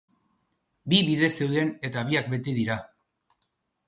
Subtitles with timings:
[0.93, 2.79] Bi bide zeuden eta biak bete dira.